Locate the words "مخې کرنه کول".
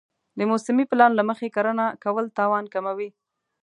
1.29-2.25